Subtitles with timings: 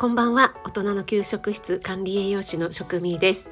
[0.00, 0.54] こんばんは。
[0.64, 3.50] 大人の給食室管理栄養士の職味です。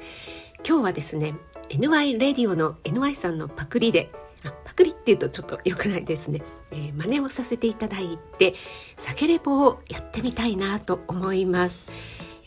[0.67, 1.35] 今日はですね
[1.69, 4.11] NY レディオの NY さんのパクリで
[4.43, 6.41] あパクリっていうとちょっと良くないですね、
[6.71, 8.55] えー、真似をさせていただいて
[8.97, 11.87] 酒レポをやってみたいなと思います。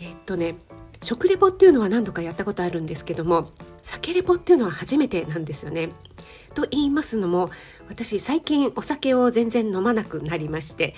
[0.00, 0.56] えー、っとね
[1.00, 3.50] 食レポっていうのは何度かやったことあるんですけども
[3.84, 5.90] 酒レポっていうのは初めてなんですよね。
[6.54, 7.50] と言いますのも
[7.88, 10.94] 私最近お酒を全然飲まなくなりまして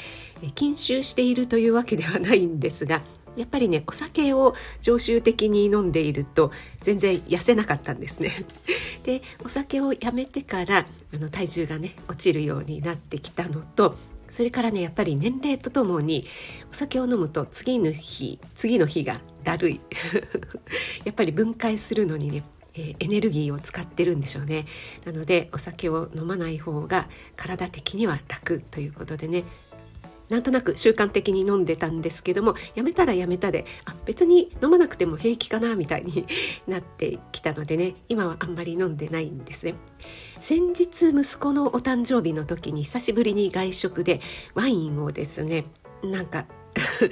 [0.55, 3.03] 禁酒しているというわけではないんですが
[3.37, 6.53] やっぱりねお酒を常習的に飲んでいると
[6.83, 8.33] 全然痩せなかったんですね。
[9.03, 13.97] でお酒をやめてからあの体重がね落ちるようになってきたのと
[14.29, 16.27] それからねやっぱり年齢とともに
[16.71, 19.81] お酒を飲むと次の日次の日がだるい
[21.05, 24.67] やっぱり分解するのにねえエネルギーを使ってるんでしょうね。
[25.05, 29.45] なのでお酒を飲まない方が体的には楽ということでね。
[30.29, 36.27] なんとなく習慣的に飲んでたんですけどもやめたらやめたであ別に飲まなくても平気かなみたいに
[36.67, 37.95] なってきたのでね。
[38.09, 39.75] 今はあんまり飲んでないんですね。
[40.41, 44.21] 先日息子のお誕生日の時に久しぶりに外食で
[44.55, 45.65] ワインをですね
[46.03, 46.47] なんか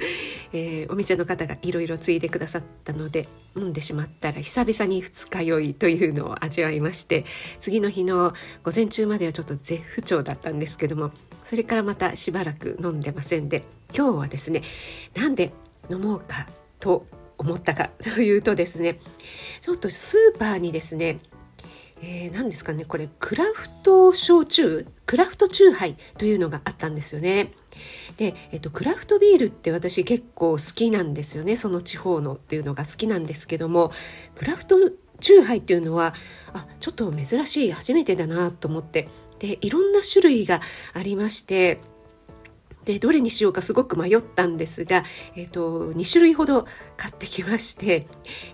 [0.53, 7.25] えー、お店の方がいろいろついでくださったので飲んでしまったら久々に二日酔いというのを味わいまして
[7.59, 8.33] 次の日の
[8.63, 11.11] 午前中まではちょっと絶不調だったんですけども
[11.43, 13.63] それからまたしばらく飲んでませんで
[13.95, 14.63] 今日はですね
[15.15, 15.51] なんで
[15.89, 16.47] 飲もうか
[16.79, 17.05] と
[17.37, 18.99] 思ったかというとですね
[19.61, 21.19] ちょっとスーパーにですね
[22.05, 27.53] えー、何ですかねこれクラフト焼酎クラフト酎ハイというのがあったんですよね。
[28.17, 33.91] で、えっと、クラフトビールって私結構好きなんですよねその地方のっていうのが好きなんですけども
[34.35, 34.75] クラフト
[35.21, 36.13] チューハイっていうのは
[36.53, 39.07] あちょっと珍しい初めてだなと思って
[39.39, 40.61] でいろんな種類が
[40.93, 41.79] ありまして
[42.85, 45.03] でどれにしようかすごく迷ったんですが、
[45.35, 46.65] えーと、2種類ほど
[46.97, 48.07] 買ってきまして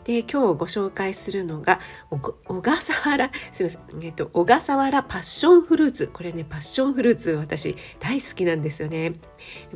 [0.04, 1.80] で今日ご紹介するのが
[2.10, 6.10] 小笠原すみません、えーと、小笠原パッションフルーツ。
[6.12, 9.14] これねパッションフルーツ私大好きなんですよね。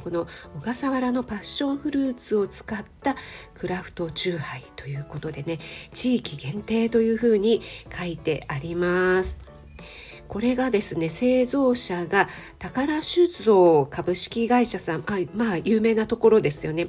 [0.03, 3.16] この小笠原のパッションフルーツを使った
[3.56, 5.59] クラフトチューハイということでね
[5.94, 7.62] 地域限定というふうに
[7.96, 9.53] 書いてあります。
[10.34, 12.28] これがですね製造者が
[12.58, 16.88] 宝酒造株式会社さんあまあ有名なところですよね。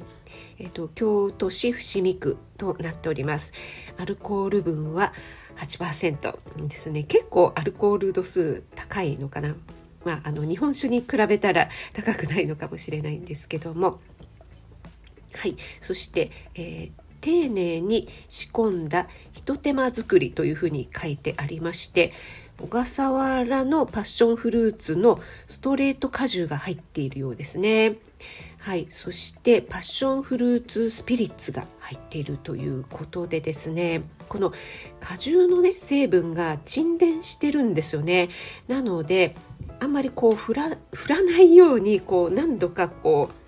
[0.57, 3.53] えっと、京都市伏見区となっております。
[3.99, 5.13] アルコール分は
[5.57, 7.03] 8%ですね。
[7.03, 9.55] 結構アルコール度数高いのかな。
[10.03, 13.99] まあ、あの日本酒に比べたら高くないのかもしれないんですけども。
[15.35, 15.55] はい。
[15.81, 22.13] そして、えー丁寧に仕込んだひと手間作りというふうに書いてありまして
[22.61, 27.95] 小笠原のパッションフルーツのストレート果汁が入っているようですね。
[28.59, 34.53] はい、そしてパッションフルーツスピリッツが入っているということでですねこの
[34.99, 38.29] 果汁のね成分が沈殿してるんですよね
[38.67, 39.35] なので
[39.79, 43.44] あんまりこう振ら振らないようにこう何度かこう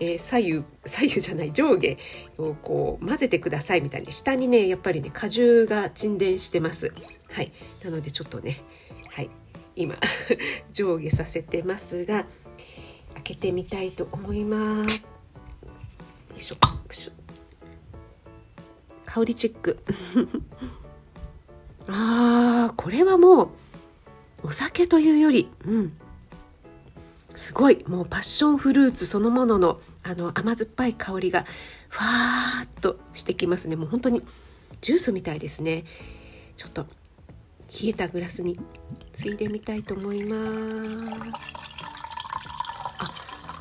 [0.00, 1.96] えー、左右左右じゃない上下
[2.38, 6.92] をこう混ぜてくださいみたいに下にねやっぱりね果汁が沈殿してます。
[7.30, 7.52] はい。
[7.82, 8.62] なのでちょっとね
[9.10, 9.30] はい。
[9.76, 9.96] 今
[10.72, 12.26] 上下させてますが
[13.14, 15.02] 開けてみたいと思います。
[15.02, 16.56] よいしょ。
[19.14, 19.78] 香りチェック。
[21.86, 23.48] あーこれはもう
[24.42, 25.96] お酒というよりうん。
[27.34, 31.44] すごいもうパッションフルーツそのもののあの甘酸っぱい香りが
[31.88, 33.76] ふわーっとしてきますね。
[33.76, 34.22] もう本当に
[34.80, 35.84] ジュースみたいですね。
[36.56, 36.86] ちょっと
[37.82, 38.58] 冷えたグラスに
[39.12, 40.40] ついでみたいと思います。
[42.98, 43.12] あ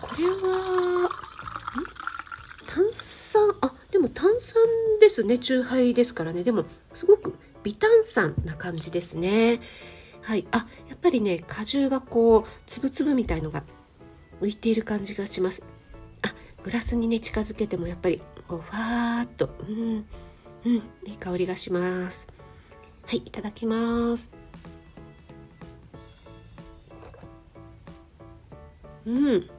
[0.01, 1.09] これは
[2.67, 3.41] 炭酸？
[3.61, 4.61] あでも炭酸
[4.99, 5.39] ですね。
[5.39, 6.43] 酎ハイですからね。
[6.43, 9.61] でもすごく微炭酸な感じですね。
[10.23, 13.63] はい、あやっぱりね果汁がこうつぶつぶみたいのが
[14.41, 15.63] 浮いている感じがします。
[16.21, 16.33] あ
[16.63, 20.05] グラスにね近づけてもやっぱりこうふわーっとうん
[20.65, 20.75] うん
[21.05, 22.25] いい香りがします。
[23.05, 24.31] はいいただきます。
[29.05, 29.49] うん。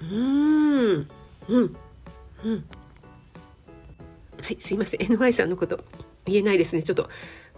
[0.00, 1.08] うん。
[1.48, 1.76] うん。
[2.44, 2.64] うん。
[4.40, 5.00] はいすいません。
[5.00, 5.82] NY さんのこと
[6.26, 6.84] 言えないですね。
[6.84, 7.10] ちょっと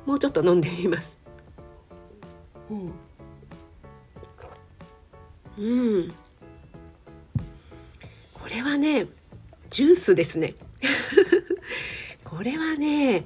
[0.07, 1.18] もうちょっと飲んでみます。
[5.59, 6.15] うん、
[8.35, 9.07] これはね
[9.71, 10.55] ジュースですね。
[12.25, 13.25] これはね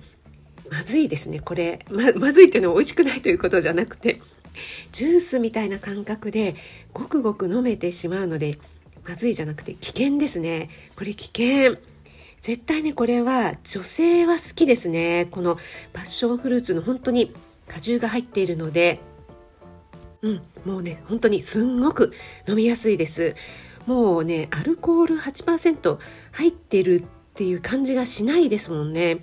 [0.71, 1.41] まずいですね。
[1.41, 4.21] これままずいっていうのは美味しくないということじゃなくて
[4.93, 6.57] ジュースみたいな感覚で
[6.93, 8.59] ごくごく飲めてしまうので
[9.07, 10.71] まずいじゃなくて危険ですね。
[10.97, 11.79] これ危険。
[12.41, 15.27] 絶対ねこれは女性は好きですね。
[15.31, 15.59] この
[15.93, 17.35] パッションフルーツの本当に
[17.69, 19.01] 果汁が入っているので
[20.23, 20.43] うん。
[20.65, 22.13] もうね本当にすんごく
[22.49, 23.35] 飲みやすいです。
[23.87, 25.99] もうねアルコール8%
[26.31, 27.05] 入ってるっ
[27.35, 29.19] ていう感じがしないですもんね。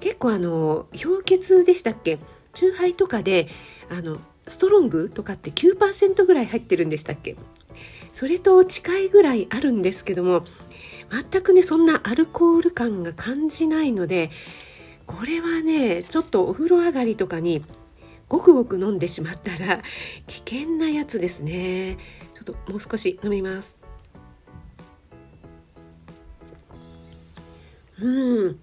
[0.00, 2.18] 結構あの氷結でしたっけ？
[2.52, 3.48] チューハイとかで
[3.90, 7.36] あのストロングとかって9%ぐらい入ってるんでしたっけ？
[8.12, 10.44] それと近いぐらいあるんですけども
[11.10, 14.30] 全くねそんなアルコール感が感じないので
[15.06, 17.64] これはねちょっとお風呂上がりとかに
[18.34, 19.82] ごくごく飲んでしまったら
[20.26, 21.98] 危険なやつですね。
[22.34, 23.76] ちょっともう少し飲みます。
[28.00, 28.58] うん。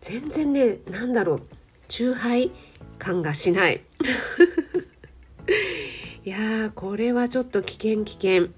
[0.00, 1.42] 全然ね何だろう。
[1.88, 2.52] 酎ハイ
[2.98, 3.82] 感がしない。
[6.24, 8.50] いやこれはちょっと危険危険。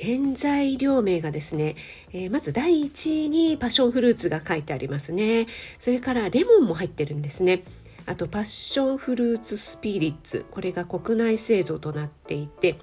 [0.00, 1.76] 原材料名がですね、
[2.14, 5.46] えー、まず第1位にパッションフルーツが書いてありますね。
[5.78, 7.62] それからレモンも入ってるんですね。
[8.06, 10.46] あとパッションフルーツスピリッツ。
[10.50, 12.78] これが国内製造となっていて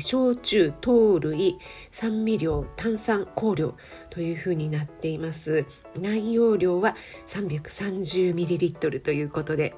[0.00, 1.58] 焼酎糖類
[1.90, 3.74] 酸味料炭酸香料
[4.10, 5.66] というふうになっています。
[5.98, 6.94] 内容量は
[7.26, 9.74] 330ml ということで。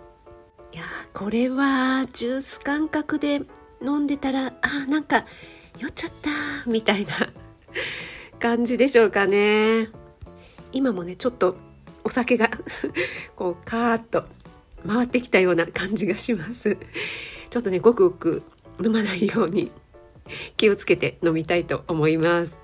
[0.73, 0.85] いや
[1.15, 3.43] これはジュース感覚で
[3.83, 5.27] 飲んでたらあなんか
[5.79, 6.31] 酔っちゃった
[6.67, 7.13] みたいな
[8.41, 9.89] 感じでしょうかね。
[10.73, 11.57] 今もねちょっと
[12.05, 12.51] お酒が
[13.37, 14.25] こうカーッと
[14.87, 16.77] 回ってきたような感じがします。
[17.51, 18.43] ちょっとねごくごく
[18.83, 19.71] 飲まないように
[20.57, 22.57] 気をつけて飲みたいと思います。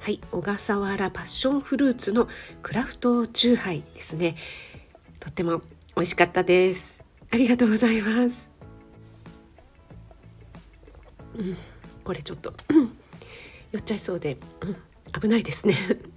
[0.00, 2.28] はい小笠原パッションフルーツの
[2.62, 4.36] クラフトチューハイですね。
[5.20, 5.62] とっても
[5.96, 7.04] 美味しかったです。
[7.30, 8.50] ありがとうございます。
[11.36, 11.56] うん
[12.04, 12.54] これちょっと
[13.72, 15.74] 酔っちゃいそうで、うん、危ないですね。